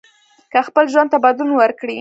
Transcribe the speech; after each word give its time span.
که 0.51 0.59
خپل 0.67 0.85
ژوند 0.93 1.09
ته 1.11 1.17
بدلون 1.25 1.51
ورکړئ 1.55 1.89